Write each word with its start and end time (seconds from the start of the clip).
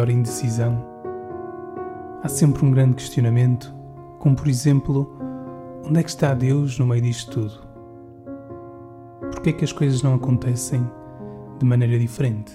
maior 0.00 0.08
indecisão, 0.08 0.82
há 2.22 2.28
sempre 2.28 2.64
um 2.64 2.70
grande 2.70 2.94
questionamento, 2.94 3.74
como 4.18 4.34
por 4.34 4.48
exemplo, 4.48 5.14
onde 5.84 6.00
é 6.00 6.02
que 6.02 6.08
está 6.08 6.32
Deus 6.32 6.78
no 6.78 6.86
meio 6.86 7.02
disto 7.02 7.32
tudo? 7.32 7.68
Por 9.30 9.42
que 9.42 9.50
é 9.50 9.52
que 9.52 9.64
as 9.64 9.72
coisas 9.72 10.02
não 10.02 10.14
acontecem 10.14 10.82
de 11.58 11.66
maneira 11.66 11.98
diferente? 11.98 12.50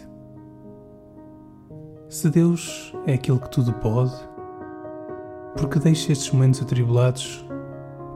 Se 2.10 2.32
Deus 2.32 2.96
é 3.06 3.14
aquele 3.14 3.38
que 3.38 3.52
tudo 3.52 3.74
pode, 3.74 4.16
por 5.56 5.70
que 5.70 5.78
deixa 5.78 6.14
estes 6.14 6.32
momentos 6.32 6.64
atribulados 6.64 7.46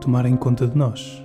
tomarem 0.02 0.36
conta 0.36 0.68
de 0.68 0.76
nós? 0.76 1.24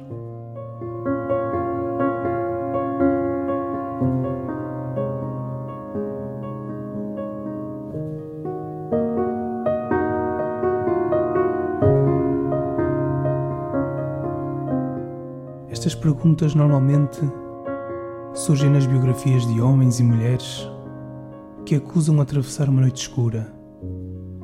Perguntas 16.25 16.55
normalmente 16.55 17.21
surgem 18.33 18.71
nas 18.71 18.87
biografias 18.87 19.47
de 19.47 19.61
homens 19.61 20.01
e 20.01 20.03
mulheres 20.03 20.67
que 21.67 21.75
acusam 21.75 22.19
atravessar 22.19 22.67
uma 22.67 22.81
noite 22.81 23.03
escura, 23.03 23.53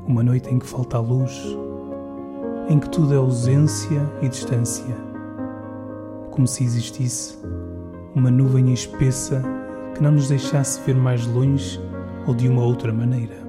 uma 0.07 0.23
noite 0.23 0.51
em 0.51 0.59
que 0.59 0.67
falta 0.67 0.99
a 0.99 1.01
luz, 1.01 1.57
em 2.69 2.79
que 2.79 2.87
tudo 2.91 3.15
é 3.15 3.17
ausência 3.17 4.03
e 4.21 4.29
distância, 4.29 4.95
como 6.31 6.47
se 6.47 6.65
existisse 6.65 7.39
uma 8.15 8.31
nuvem 8.31 8.75
espessa 8.75 9.43
que 9.95 10.03
não 10.03 10.11
nos 10.13 10.29
deixasse 10.29 10.83
ver 10.83 10.95
mais 10.95 11.27
longe 11.27 11.81
ou 12.27 12.35
de 12.35 12.47
uma 12.47 12.63
outra 12.63 12.93
maneira. 12.93 13.41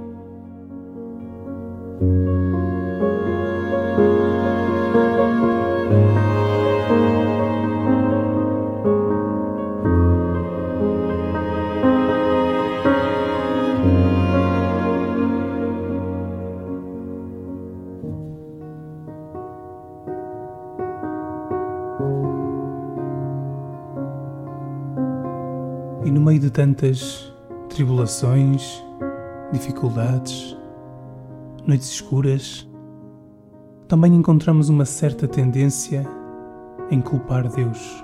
E 26.12 26.14
no 26.14 26.20
meio 26.20 26.42
de 26.42 26.50
tantas 26.50 27.34
tribulações, 27.70 28.84
dificuldades, 29.54 30.58
noites 31.66 31.88
escuras, 31.88 32.70
também 33.88 34.14
encontramos 34.14 34.67
uma 34.67 34.84
certa 34.84 35.26
tendência 35.26 36.06
em 36.89 37.00
culpar 37.00 37.48
Deus, 37.48 38.04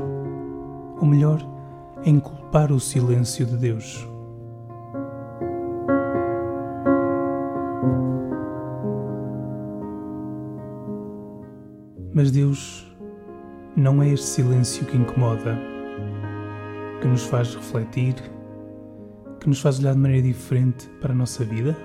ou 1.02 1.06
melhor, 1.06 1.46
em 2.06 2.18
culpar 2.18 2.72
o 2.72 2.80
silêncio 2.80 3.46
de 3.46 3.58
Deus. 3.58 4.08
Mas 12.14 12.32
Deus 12.32 12.90
não 13.76 14.02
é 14.02 14.08
este 14.08 14.28
silêncio 14.28 14.86
que 14.86 14.96
incomoda 14.96 15.77
que 17.02 17.08
nos 17.08 17.24
faz 17.24 17.56
refletir, 17.56 18.16
que 19.40 19.48
nos 19.48 19.62
faz 19.62 19.80
olhar 19.80 19.94
de 19.94 20.00
maneira 20.00 20.28
diferente 20.28 20.88
para 21.02 21.14
a 21.14 21.16
nossa 21.16 21.44
vida? 21.44 21.76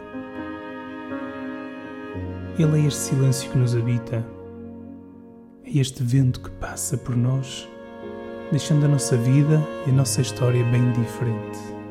Ele 2.58 2.82
é 2.82 2.86
este 2.86 3.00
silêncio 3.00 3.50
que 3.50 3.58
nos 3.58 3.74
habita, 3.74 4.26
é 5.64 5.78
este 5.78 6.02
vento 6.02 6.40
que 6.40 6.50
passa 6.50 6.96
por 6.96 7.16
nós, 7.16 7.68
deixando 8.50 8.84
a 8.84 8.88
nossa 8.88 9.16
vida 9.16 9.60
e 9.86 9.90
a 9.90 9.92
nossa 9.92 10.20
história 10.20 10.64
bem 10.64 10.92
diferente. 10.92 11.81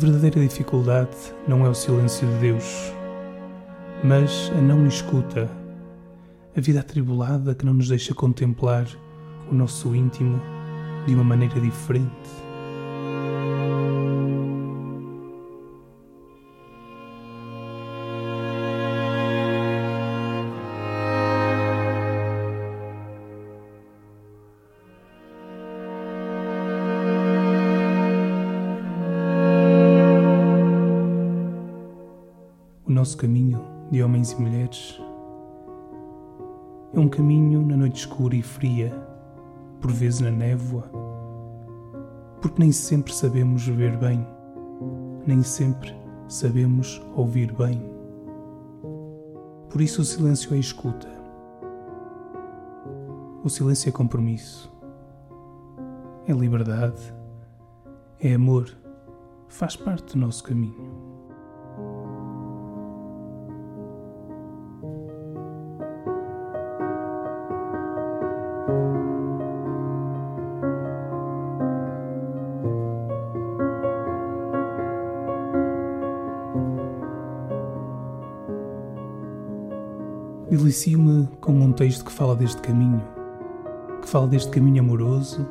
Verdadeira 0.00 0.40
dificuldade 0.40 1.14
não 1.46 1.66
é 1.66 1.68
o 1.68 1.74
silêncio 1.74 2.26
de 2.26 2.34
Deus, 2.38 2.90
mas 4.02 4.50
a 4.56 4.60
não 4.62 4.86
escuta, 4.86 5.46
a 6.56 6.60
vida 6.60 6.80
atribulada 6.80 7.54
que 7.54 7.66
não 7.66 7.74
nos 7.74 7.88
deixa 7.88 8.14
contemplar 8.14 8.86
o 9.52 9.54
nosso 9.54 9.94
íntimo 9.94 10.40
de 11.06 11.14
uma 11.14 11.22
maneira 11.22 11.60
diferente. 11.60 12.08
Nosso 33.00 33.16
caminho 33.16 33.64
de 33.90 34.02
homens 34.02 34.32
e 34.32 34.42
mulheres 34.42 35.00
é 36.92 37.00
um 37.00 37.08
caminho 37.08 37.64
na 37.64 37.74
noite 37.74 38.00
escura 38.00 38.36
e 38.36 38.42
fria, 38.42 38.92
por 39.80 39.90
vezes 39.90 40.20
na 40.20 40.30
névoa, 40.30 40.82
porque 42.42 42.60
nem 42.60 42.70
sempre 42.70 43.10
sabemos 43.10 43.66
ver 43.66 43.96
bem, 43.96 44.26
nem 45.26 45.42
sempre 45.42 45.96
sabemos 46.28 47.00
ouvir 47.16 47.54
bem. 47.54 47.82
Por 49.70 49.80
isso 49.80 50.02
o 50.02 50.04
silêncio 50.04 50.54
é 50.54 50.58
escuta. 50.58 51.08
O 53.42 53.48
silêncio 53.48 53.88
é 53.88 53.92
compromisso. 53.92 54.70
É 56.26 56.32
liberdade. 56.34 57.14
É 58.20 58.34
amor. 58.34 58.68
Faz 59.48 59.74
parte 59.74 60.12
do 60.12 60.18
nosso 60.18 60.44
caminho. 60.44 61.09
Delicio-me 80.50 81.28
com 81.40 81.52
um 81.52 81.72
texto 81.72 82.04
que 82.04 82.10
fala 82.10 82.34
deste 82.34 82.60
caminho, 82.60 83.00
que 84.02 84.08
fala 84.08 84.26
deste 84.26 84.50
caminho 84.50 84.82
amoroso, 84.82 85.46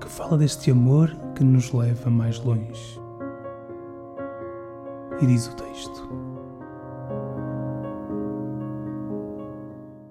que 0.00 0.08
fala 0.08 0.38
deste 0.38 0.70
amor 0.70 1.14
que 1.34 1.44
nos 1.44 1.70
leva 1.70 2.08
mais 2.08 2.42
longe. 2.42 2.98
E 5.20 5.26
diz 5.26 5.48
o 5.48 5.54
texto: 5.54 6.08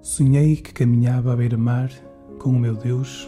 Sonhei 0.04 0.58
que 0.58 0.72
caminhava 0.72 1.34
à 1.34 1.36
beira-mar 1.36 1.90
com 2.38 2.52
o 2.52 2.60
meu 2.60 2.76
Deus 2.76 3.28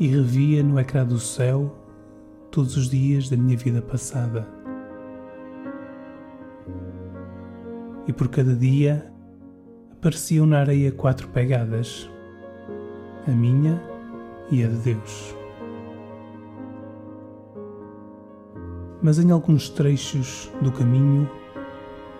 e 0.00 0.08
revia 0.08 0.64
no 0.64 0.80
ecrã 0.80 1.06
do 1.06 1.20
céu 1.20 1.72
todos 2.50 2.76
os 2.76 2.90
dias 2.90 3.30
da 3.30 3.36
minha 3.36 3.56
vida 3.56 3.80
passada 3.80 4.63
e 8.06 8.12
por 8.12 8.28
cada 8.28 8.54
dia 8.54 9.10
apareciam 9.92 10.44
na 10.44 10.60
areia 10.60 10.92
quatro 10.92 11.28
pegadas, 11.28 12.10
a 13.26 13.30
minha 13.30 13.80
e 14.50 14.62
a 14.62 14.68
de 14.68 14.76
Deus. 14.76 15.34
Mas 19.02 19.18
em 19.18 19.30
alguns 19.30 19.68
trechos 19.68 20.50
do 20.62 20.70
caminho 20.70 21.28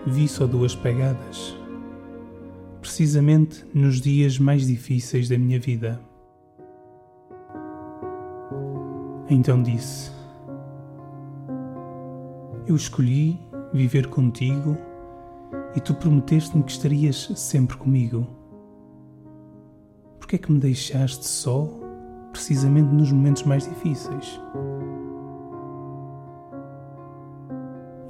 vi 0.05 0.27
só 0.27 0.47
duas 0.47 0.75
pegadas, 0.75 1.55
precisamente 2.81 3.65
nos 3.73 4.01
dias 4.01 4.39
mais 4.39 4.65
difíceis 4.65 5.29
da 5.29 5.37
minha 5.37 5.59
vida. 5.59 5.99
Então 9.29 9.61
disse: 9.61 10.11
Eu 12.67 12.75
escolhi 12.75 13.39
viver 13.73 14.07
contigo 14.07 14.77
e 15.75 15.81
tu 15.81 15.93
prometeste-me 15.93 16.63
que 16.63 16.71
estarias 16.71 17.31
sempre 17.35 17.75
comigo. 17.75 18.25
Por 20.19 20.27
que 20.27 20.37
é 20.37 20.39
que 20.39 20.51
me 20.51 20.59
deixaste 20.59 21.27
só, 21.27 21.67
precisamente 22.31 22.93
nos 22.93 23.11
momentos 23.11 23.43
mais 23.43 23.67
difíceis? 23.67 24.39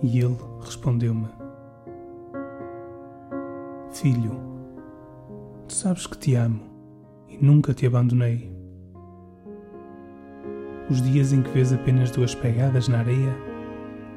E 0.01 0.19
ele 0.19 0.37
respondeu-me: 0.61 1.27
Filho, 3.91 4.39
tu 5.67 5.73
sabes 5.73 6.05
que 6.05 6.17
te 6.17 6.35
amo 6.35 6.61
e 7.27 7.43
nunca 7.43 7.73
te 7.73 7.87
abandonei. 7.87 8.53
Os 10.89 11.01
dias 11.01 11.33
em 11.33 11.41
que 11.41 11.49
vês 11.49 11.73
apenas 11.73 12.11
duas 12.11 12.35
pegadas 12.35 12.87
na 12.87 12.99
areia 12.99 13.35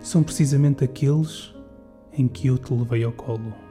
são 0.01 0.23
precisamente 0.23 0.85
aqueles 0.85 1.58
em 2.13 2.29
que 2.29 2.49
eu 2.49 2.59
te 2.59 2.73
levei 2.73 3.05
ao 3.05 3.13
colo. 3.13 3.68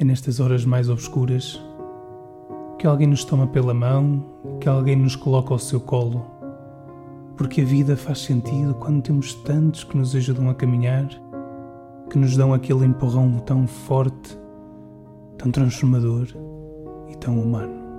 É 0.00 0.04
nestas 0.04 0.40
horas 0.40 0.64
mais 0.64 0.88
obscuras 0.88 1.62
que 2.78 2.86
alguém 2.86 3.06
nos 3.06 3.22
toma 3.22 3.46
pela 3.46 3.74
mão, 3.74 4.24
que 4.58 4.66
alguém 4.66 4.96
nos 4.96 5.14
coloca 5.14 5.52
ao 5.52 5.58
seu 5.58 5.78
colo. 5.78 6.24
Porque 7.36 7.60
a 7.60 7.64
vida 7.66 7.94
faz 7.94 8.20
sentido 8.20 8.72
quando 8.72 9.02
temos 9.02 9.34
tantos 9.34 9.84
que 9.84 9.98
nos 9.98 10.16
ajudam 10.16 10.48
a 10.48 10.54
caminhar, 10.54 11.06
que 12.08 12.16
nos 12.16 12.34
dão 12.34 12.54
aquele 12.54 12.86
empurrão 12.86 13.40
tão 13.40 13.66
forte, 13.66 14.38
tão 15.36 15.50
transformador 15.50 16.28
e 17.10 17.14
tão 17.18 17.38
humano. 17.38 17.89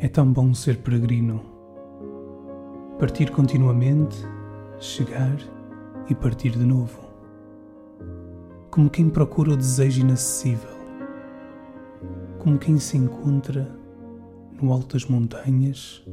É 0.00 0.06
tão 0.06 0.32
bom 0.32 0.54
ser 0.54 0.78
peregrino. 0.78 1.57
Partir 2.98 3.30
continuamente, 3.30 4.26
chegar 4.80 5.36
e 6.10 6.16
partir 6.16 6.50
de 6.50 6.64
novo. 6.64 6.98
Como 8.72 8.90
quem 8.90 9.08
procura 9.08 9.52
o 9.52 9.56
desejo 9.56 10.00
inacessível. 10.00 10.76
Como 12.40 12.58
quem 12.58 12.76
se 12.80 12.96
encontra 12.96 13.70
no 14.60 14.72
alto 14.72 14.94
das 14.94 15.06
montanhas 15.06 16.04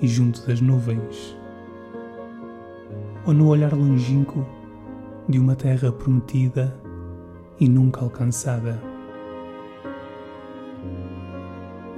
e 0.00 0.08
junto 0.08 0.46
das 0.46 0.62
nuvens. 0.62 1.36
Ou 3.26 3.34
no 3.34 3.48
olhar 3.48 3.74
longínquo 3.74 4.46
de 5.28 5.38
uma 5.38 5.54
terra 5.54 5.92
prometida 5.92 6.74
e 7.60 7.68
nunca 7.68 8.00
alcançada. 8.00 8.80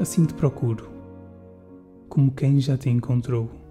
Assim 0.01 0.25
te 0.25 0.35
procuro, 0.35 0.89
como 2.09 2.33
quem 2.33 2.59
já 2.59 2.77
te 2.77 2.91
encontrou. 2.91 3.64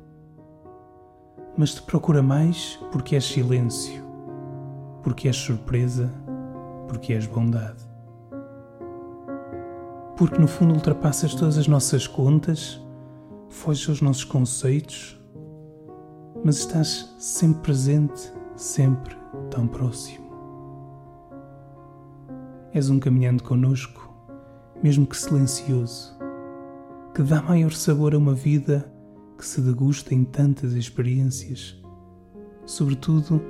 Mas 1.57 1.75
te 1.75 1.81
procura 1.81 2.21
mais 2.21 2.79
porque 2.91 3.15
és 3.15 3.23
silêncio, 3.23 4.03
porque 5.03 5.27
és 5.27 5.35
surpresa, 5.35 6.11
porque 6.87 7.13
és 7.13 7.27
bondade. 7.27 7.83
Porque 10.17 10.39
no 10.39 10.47
fundo 10.47 10.73
ultrapassas 10.73 11.33
todas 11.35 11.57
as 11.57 11.67
nossas 11.67 12.07
contas, 12.07 12.81
foges 13.49 13.89
aos 13.89 14.01
nossos 14.01 14.23
conceitos, 14.23 15.19
mas 16.43 16.57
estás 16.57 17.13
sempre 17.17 17.61
presente, 17.61 18.33
sempre 18.55 19.15
tão 19.49 19.67
próximo. 19.67 20.23
És 22.73 22.89
um 22.89 22.99
caminhando 22.99 23.43
conosco 23.43 24.13
mesmo 24.83 25.07
que 25.07 25.15
silencioso, 25.15 26.13
que 27.15 27.23
dá 27.23 27.41
maior 27.41 27.71
sabor 27.71 28.13
a 28.13 28.17
uma 28.17 28.33
vida 28.33 28.92
que 29.43 29.49
se 29.49 29.59
degusta 29.59 30.15
em 30.15 30.23
tantas 30.23 30.71
experiências, 30.71 31.77
sobretudo 32.65 33.41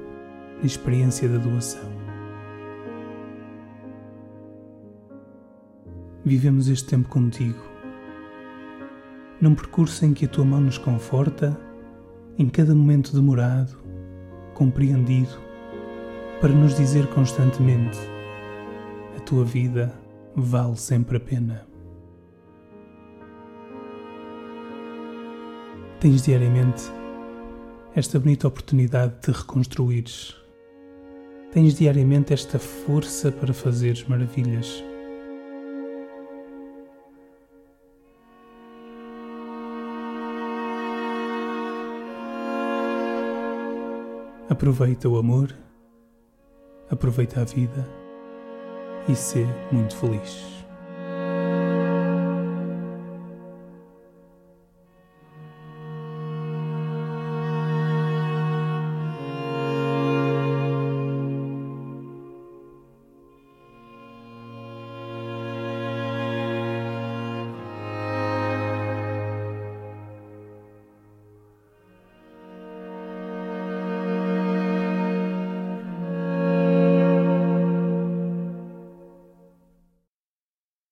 na 0.58 0.66
experiência 0.66 1.30
da 1.30 1.38
doação. 1.38 1.88
Vivemos 6.26 6.68
este 6.68 6.88
tempo 6.90 7.08
contigo, 7.10 7.60
num 9.40 9.54
percurso 9.54 10.04
em 10.04 10.16
que 10.16 10.26
a 10.26 10.28
tua 10.28 10.44
mão 10.44 10.62
nos 10.62 10.80
conforta, 10.80 11.56
em 12.40 12.50
cada 12.50 12.74
momento 12.74 13.14
demorado, 13.14 13.78
compreendido, 14.56 15.38
para 16.42 16.52
nos 16.52 16.76
dizer 16.76 17.06
constantemente: 17.10 18.00
a 19.16 19.20
tua 19.20 19.46
vida 19.46 19.94
vale 20.36 20.76
sempre 20.76 21.18
a 21.18 21.20
pena. 21.20 21.73
Tens 26.04 26.22
diariamente 26.24 26.84
esta 27.96 28.20
bonita 28.20 28.46
oportunidade 28.46 29.22
de 29.26 29.32
reconstruires. 29.32 30.36
Tens 31.54 31.76
diariamente 31.76 32.34
esta 32.34 32.60
força 32.60 33.32
para 33.32 33.54
fazeres 33.54 34.06
maravilhas. 34.06 34.84
Aproveita 44.50 45.08
o 45.08 45.18
amor, 45.18 45.56
aproveita 46.92 47.40
a 47.40 47.46
vida 47.46 47.88
e 49.08 49.16
ser 49.16 49.48
muito 49.72 49.96
feliz. 49.96 50.63